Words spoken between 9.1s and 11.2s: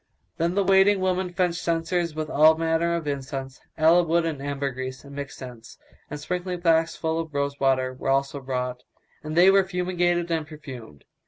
and they were fumigated and perfumed.